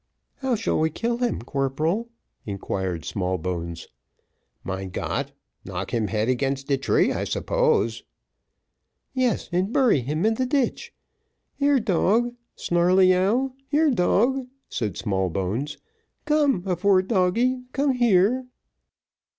[0.37, 2.09] "How shall we kill him, corporal?"
[2.43, 3.87] inquired Smallbones.
[4.63, 5.31] "Mein Gott!
[5.63, 8.01] knock him head against de tree, I suppose."
[9.13, 10.91] "Yes, and bury him in the ditch.
[11.53, 15.77] Here, dog Snarleyyow here, dog," said Smallbones;
[16.25, 18.45] "come, a poor doggy come here."